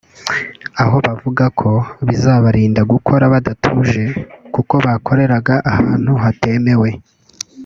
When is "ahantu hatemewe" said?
5.71-6.89